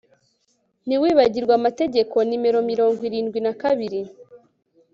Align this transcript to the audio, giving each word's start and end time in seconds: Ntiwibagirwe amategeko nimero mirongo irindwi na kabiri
Ntiwibagirwe 0.85 1.53
amategeko 1.59 2.15
nimero 2.27 2.59
mirongo 2.71 2.99
irindwi 3.09 3.39
na 3.45 3.53
kabiri 3.61 3.99